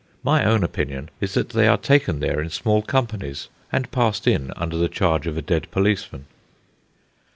My 0.23 0.43
own 0.43 0.63
opinion 0.63 1.11
is 1.19 1.35
that 1.35 1.49
they 1.49 1.67
are 1.67 1.77
taken 1.77 2.21
there 2.21 2.41
in 2.41 2.49
small 2.49 2.81
companies, 2.81 3.49
and 3.71 3.91
passed 3.91 4.25
in 4.25 4.51
under 4.55 4.75
the 4.75 4.89
charge 4.89 5.27
of 5.27 5.37
a 5.37 5.43
dead 5.43 5.69
policeman. 5.69 6.25